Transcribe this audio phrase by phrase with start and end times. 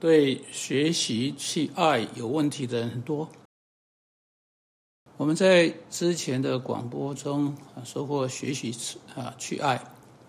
[0.00, 3.28] 对学习去爱有问题的人很多。
[5.16, 8.72] 我们在之前的广播中啊说过，学习
[9.16, 9.76] 啊去爱。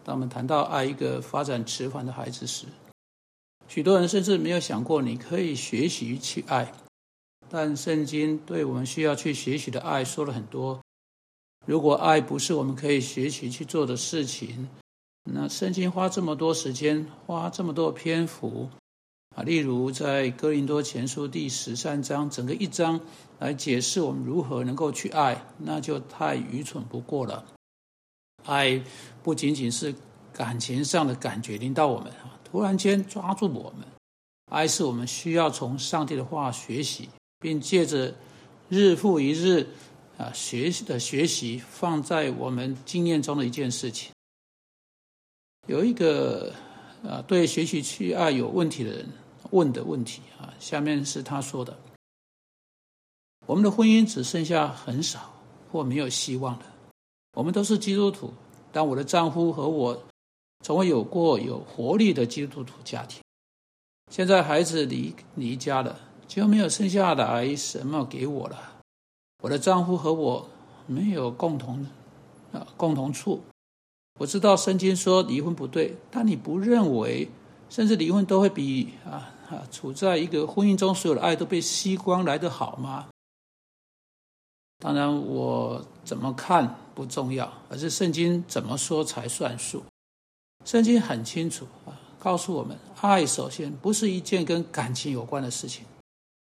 [0.04, 2.66] 当我们谈到爱一个发展迟缓的孩子时，
[3.68, 6.72] 许多人甚至没有想过你可以学习去爱。
[7.48, 10.80] 但圣经对我们需要去学习的爱说了很多。
[11.68, 14.68] 如果爱不是我们可以学习去做的事情，
[15.26, 18.70] 那圣经花这么多时间，花这么多篇幅。
[19.44, 23.00] 例如在哥林多前书第十三章，整个一章
[23.40, 27.46] 来解释我们如何能够去爱，那就太愚蠢不过了。
[28.46, 28.82] 爱
[29.24, 29.94] 不仅仅是
[30.34, 33.88] 感情上的感觉领到我们啊，突然间抓住我们。
[34.52, 38.14] 爱是我们需要从上帝的话学习，并借着
[38.68, 39.68] 日复一日
[40.18, 44.12] 啊学习的学习，放在我们经验中的一件事情。
[45.68, 46.54] 有一个。
[47.02, 49.08] 啊，对学习去爱有问题的人
[49.52, 51.78] 问的问题啊，下面是他说的：
[53.46, 55.32] 我们的婚姻只剩下很少
[55.72, 56.66] 或没有希望了。
[57.34, 58.34] 我们都是基督徒，
[58.72, 60.04] 但我的丈夫和我
[60.66, 63.22] 从未有过有活力的基督徒家庭。
[64.12, 68.82] 现在孩子离离家了，就没有剩下来什么给我了。
[69.44, 70.50] 我的丈夫和我
[70.86, 71.86] 没有共同
[72.52, 73.42] 啊共同处。
[74.20, 77.30] 我知道圣经说离婚不对，但你不认为，
[77.70, 83.08] 甚至离婚都会比啊啊处在一个婚姻中所有的爱都被吸光来得好吗？
[84.80, 89.84] 当然，我怎么看不重要，而是圣经怎么说才算数。
[90.66, 95.86] 圣经很清楚啊，告诉我们，爱首先不是一件跟感情有关的事情。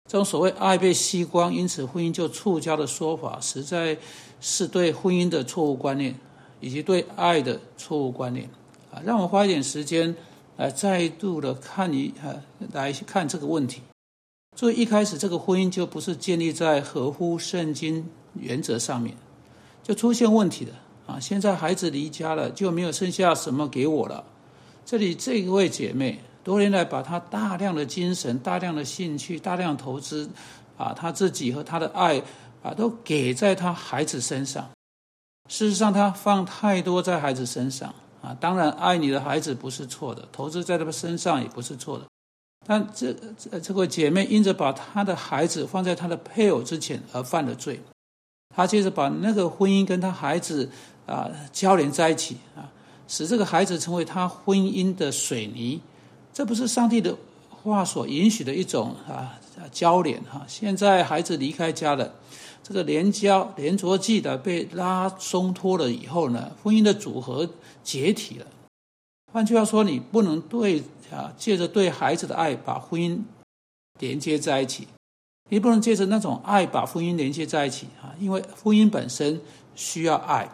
[0.09, 3.97] 这种所谓爱被吸光，因此婚姻就触礁的说法，实在
[4.39, 6.15] 是对婚姻的错误观念。
[6.61, 8.49] 以及对爱的错误观念，
[8.89, 10.15] 啊，让我花一点时间
[10.57, 12.35] 来再度的看一啊，
[12.71, 13.81] 来看这个问题。
[14.55, 19.15] 所以一开始这个婚姻就不是建立在合乎圣经原则上面，
[19.83, 20.71] 就出现问题的
[21.05, 21.19] 啊。
[21.19, 24.23] 现在孩子离家了，就没有剩下什么给我了。
[24.85, 30.29] 这里这一位姐妹多年来把她大量的精神、大量的兴趣、大量投资，
[30.77, 32.21] 啊，她自己和她的爱
[32.63, 34.69] 啊，都给在她孩子身上。
[35.49, 37.93] 事实上，他放太多在孩子身上
[38.25, 38.35] 啊。
[38.39, 42.05] 当然，爱你的孩子不是错的，投资在他们身上也不是错的。
[42.67, 47.79] 但这这这个姐妹因着把她的孩子放在她的配偶之前而犯了罪，
[48.55, 50.67] 她接着把那个婚姻跟她孩子
[51.05, 52.71] 啊交连在一起啊，
[53.07, 55.79] 使这个孩子成为她婚姻的水泥。
[56.33, 57.15] 这不是上帝的
[57.71, 59.39] 话所允许的一种啊
[59.71, 60.45] 交联哈。
[60.47, 62.15] 现在孩子离开家了。
[62.67, 67.47] 这个连胶连着剂的被拉松脱了以后呢，婚姻的组合
[67.83, 68.47] 解体了。
[69.31, 70.81] 换句话说，你不能对
[71.11, 73.19] 啊，借着对孩子的爱把婚姻
[73.99, 74.87] 连接在一起，
[75.51, 79.39] 你不能借着那种爱把婚姻连接在一起啊，因为婚姻本身
[79.75, 80.49] 需要爱。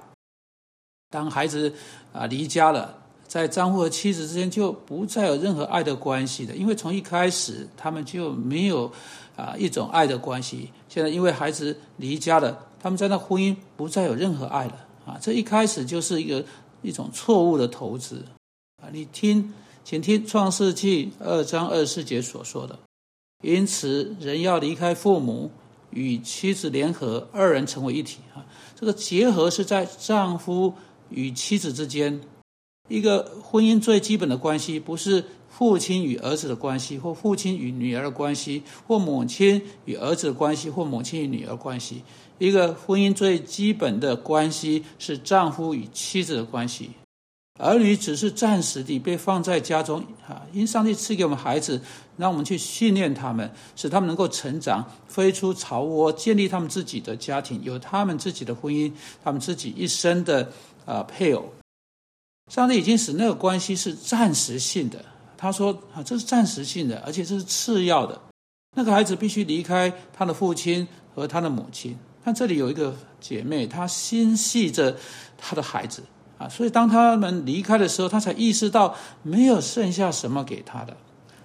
[1.09, 1.73] 当孩子
[2.11, 3.00] 啊离家了，
[3.31, 8.91] 在丈夫和妻子之间就不再有任何爱的关系的，因为从一开始他们就没有。
[9.37, 10.69] 啊，一种爱的关系。
[10.89, 14.75] 现在因为孩子离家了，他们在那婚姻不再有任何爱了。
[15.05, 16.43] 啊，这一开始就是一个
[16.81, 18.23] 一种错误的投资。
[18.83, 19.53] 啊，你听，
[19.85, 22.77] 请听《创世纪》二章二十四节所说的。
[23.41, 25.49] 因此，人要离开父母，
[25.91, 28.19] 与妻子联合，二人成为一体。
[28.35, 30.73] 啊，这个结合是在丈夫
[31.09, 32.19] 与妻子之间，
[32.87, 35.23] 一个婚姻最基本的关系，不是。
[35.51, 42.01] 父亲与儿子的关系，或父亲与女儿的关系，或母亲与儿子的关系，或母亲与女儿关系。
[42.39, 46.91] 一个婚姻最基本的关系是丈夫与妻子的关系。
[47.59, 51.79] 儿女只是暂时地被放在家中，啊，因上帝赐给我们孩子，
[52.17, 60.49] 让我们去训练他们，使他们能够成长，飞出巢窝，建立他们自己的家庭，有他们自己的婚姻，他们自己一生的
[60.85, 61.45] 啊配偶。
[62.49, 65.03] 上帝已经使那个关系是暂时性的。
[65.37, 68.19] 他说：“啊，这是暂时性的，而且这是次要的。
[68.75, 71.97] 那个孩子必须离开他的父亲和他的母亲。
[72.23, 74.95] 但这里有一个姐妹，她心系着
[75.37, 76.03] 她的孩子
[76.37, 80.95] 啊，所以当他们离开的时候，她才意识到没有剩下什么给她的。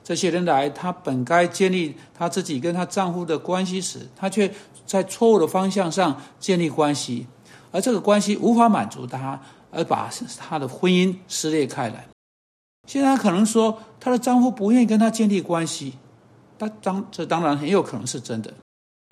[0.05, 4.53] 这些人来，她本该建立她自己跟她丈夫的关系时，她却
[4.85, 7.27] 在错误的方向上建立关系，
[7.73, 9.41] 而这个关系无法满足她，
[9.77, 12.09] 而把她的婚姻撕裂开来。”
[12.89, 15.95] 现在可能说她的丈夫不愿意跟她建立关系，
[16.59, 18.55] 那当这当然很有可能是真的。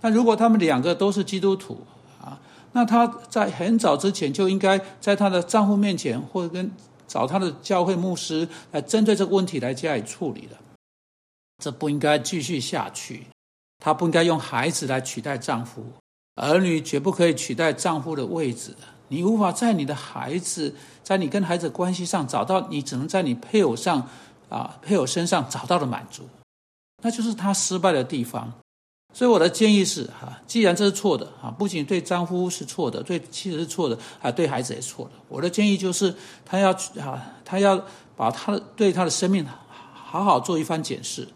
[0.00, 1.84] 但如果他们两个都是基督徒
[2.20, 2.40] 啊，
[2.72, 6.70] 那她在很早之前就应该在她的丈夫面前，或者跟
[7.06, 10.58] 找她的教会牧师来针对这个问题来加以处理了。
[11.62, 13.26] 这不应该继续下去。
[13.78, 15.84] 她不应该用孩子来取代丈夫，
[16.36, 18.74] 儿女绝不可以取代丈夫的位置。
[19.08, 24.08] 你无法在你的孩子，在你跟孩子关系上找到，你只能在你配偶上
[24.48, 26.28] 啊，配偶身上找到的满足，
[27.02, 28.52] 那就是他失败的地方。
[29.12, 35.12] 所以我的建议是哈，既然这是错的啊，不仅对丈夫是错的，对妻子是错的，啊，对孩子也错的。
[35.28, 36.12] 我的建议就是，
[36.44, 37.80] 他要啊，他要
[38.16, 39.46] 把他的对他的生命
[39.92, 41.28] 好好做一番检视，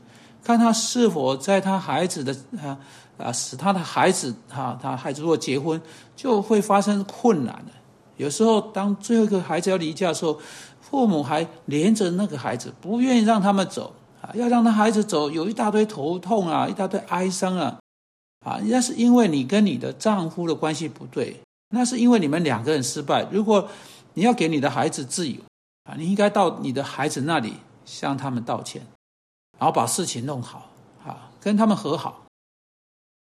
[0.49, 2.79] 看他是否在他孩子的啊
[3.19, 5.79] 啊，使他的孩子哈，他孩子如果结婚
[6.17, 7.73] 就会发生困难的。
[8.17, 10.41] 有时候当最后一个孩子要离家的时候，
[10.81, 13.93] 父母还连着那个孩子，不愿意让他们走。
[14.23, 17.79] 啊，要让他孩子走，有一大堆头痛啊，一大堆哀伤啊，
[18.47, 21.39] 啊，那是因为你跟你的丈夫的关系不对，
[21.75, 23.27] 那是因为你们两个人失败。
[23.31, 23.69] 如果
[24.15, 25.39] 你要给你的孩子自由，
[25.85, 27.53] 啊，你应该到你的孩子那里
[27.85, 28.81] 向他们道歉，
[29.59, 30.71] 然后把事情弄好，
[31.05, 32.27] 啊，跟他们和好，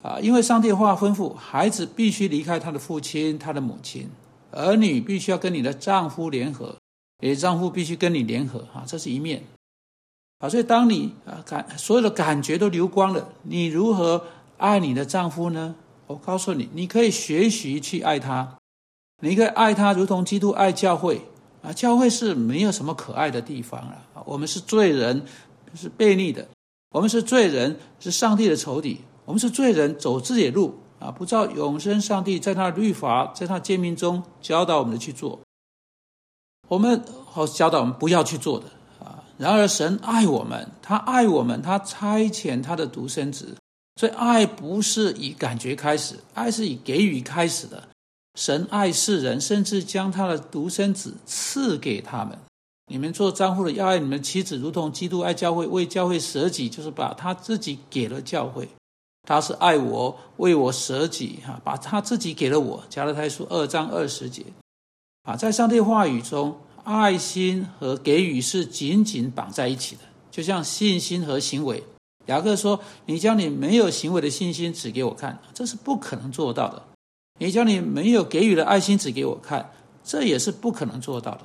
[0.04, 4.10] 啊，因为上帝话吩咐，孩子必须离开他的父亲、他的母亲，
[4.52, 6.78] 儿女必须要跟你的丈夫联合，
[7.20, 9.44] 你的丈夫必须跟你联合，啊，这是一面。
[10.40, 14.24] 啊，所以当你啊感所有的感觉都流光了，你如何
[14.58, 15.76] 爱你的丈夫呢？
[16.06, 18.58] 我告诉你，你可以学习去爱他，
[19.22, 21.24] 你可以爱他，如同基督爱教会
[21.64, 21.74] 啊。
[21.74, 24.24] 教会是没有什么可爱的地方了啊。
[24.26, 25.26] 我们是罪人，
[25.76, 26.44] 是悖逆的；
[26.92, 35.40] 我们是罪人，是上帝的仇敌；我们是罪人，走自己的路啊，不知道永生上帝在他的律法，在他诫命中教导我们的去做。
[36.68, 38.66] 我们好教导我们不要去做的
[39.00, 39.24] 啊。
[39.38, 43.56] 然而，神爱我们，他爱我们，他差遣他的独生子。
[44.00, 47.88] 所以，爱不是以感觉开始，爱是以给予开始的。
[48.36, 52.38] 神爱世人，甚至将他的独生子赐给他们。
[52.88, 58.68] 你们做丈夫的要爱你们妻子，如同基督爱教会，为教会舍己，就是把他自己给了教会。
[59.28, 62.84] 他是爱我，为我舍己，哈，把他自己给了我。
[62.90, 64.44] 加勒太书二章二十节，
[65.24, 66.58] 啊，在上帝话语中。
[66.90, 70.02] 爱心和给予是紧紧绑在一起的，
[70.32, 71.84] 就像信心和行为。
[72.28, 76.82] 雅各说：“你将你没有行为的信心指给我看，这是不可能做到的；
[77.40, 81.42] 你将你没有给予的爱心指给我看，这也是不可能做到的。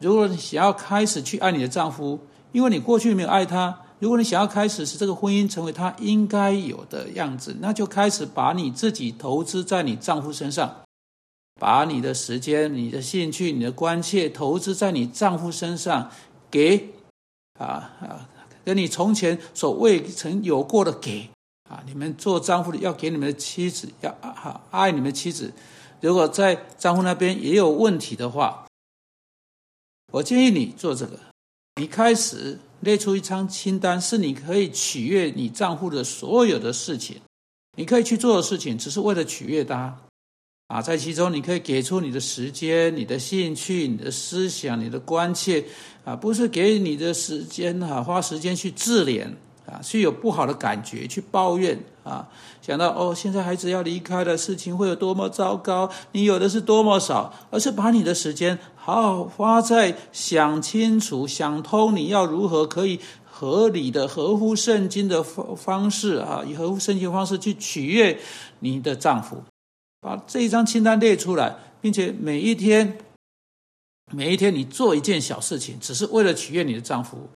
[0.00, 2.18] 如果你想要开始去爱你的丈夫，
[2.52, 10.74] 因为你过去没有爱他；如果你想要开始使这个婚姻成为他应该有的样子，那就开始把你自己投资在你丈夫身上。”
[11.60, 16.10] 把你的时间、你的兴趣、你的关切投资在你丈夫身上，
[16.50, 16.88] 给
[17.58, 18.26] 啊啊，
[18.64, 21.28] 跟你从前所未曾有过的给
[21.68, 21.82] 啊！
[21.84, 25.52] 你们做丈夫的要给你们的妻子，要啊爱你们妻子。
[26.00, 28.64] 如果在丈夫那边也有问题的话，
[30.10, 31.18] 我建议你做这个。
[31.80, 37.16] 你开始列出一张清单，是你可以取悦你账户的所有的事情，
[37.76, 39.96] 你可以去做的事情，只是为了取悦他。
[40.68, 45.64] 啊，在其中你可以给出你的时间、你的兴趣、你的思想、你的关切，
[46.04, 49.28] 啊，不是给你的时间哈，花时间去自怜
[49.70, 52.28] 啊，去有不好的感觉，去抱怨啊，
[52.60, 68.18] 想到哦，现在孩子要离开的事情会有多么糟糕，你有的是多么少，而是把你的时间好好花在想清楚、想通，你要如何可以合理的、合乎圣经的方方式啊，以合乎圣经方式去取悦
[68.58, 69.42] 你的丈夫。
[70.00, 72.96] 把这一张清单列出来，并且每一天，
[74.10, 77.28] 每一天你做一件小事情，只是为了取悦你的丈夫，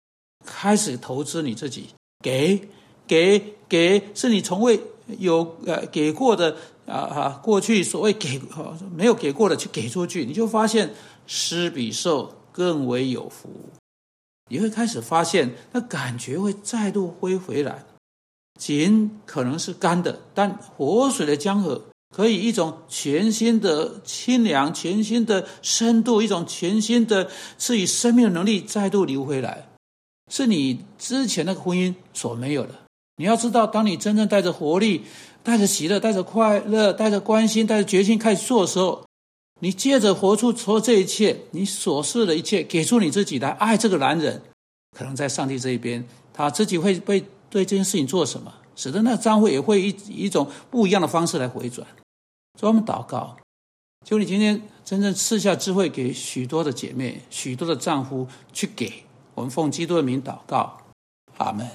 [0.47, 1.89] 开始投资你自己，
[2.23, 2.69] 给
[3.07, 4.81] 给给，是你从未
[5.19, 8.41] 有呃给过的啊哈，过去所谓给
[8.97, 10.95] 没有给过的去给出去，你就发现
[11.27, 13.51] 施比受更为有福，
[14.49, 17.85] 你会开始发现那感觉会再度恢回来，
[18.59, 21.83] 井可能是干的，但活水的江河。
[22.15, 29.67] 可以一种全新的清凉、全新的深度，一种全新的赐予生命的能力再度流回来，
[30.31, 32.75] 是你之前那个婚姻所没有的。
[33.17, 35.03] 你要知道，当你真正带着活力、
[35.43, 39.05] 带着喜乐、带着快乐、带着关心、带着决心开始做的时候，
[39.61, 44.43] 你借着活出所有这一切，你所示的一切，给出你自己来爱这个男人，
[44.97, 51.87] 可能在上帝这一边，他自己会被对这件事情做什么，使得那张会也会以一种不一样的方式来回转。
[52.59, 53.37] 专门祷告，
[54.05, 60.79] 就你今天真正赐下智慧给许多的姐妹、许多的丈夫去给我们奉基督的名祷告，
[61.39, 61.67] 阿门。